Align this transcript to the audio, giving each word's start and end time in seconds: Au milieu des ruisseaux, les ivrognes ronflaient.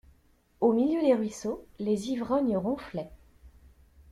Au 0.61 0.73
milieu 0.73 0.99
des 0.99 1.13
ruisseaux, 1.13 1.63
les 1.77 2.09
ivrognes 2.09 2.57
ronflaient. 2.57 3.11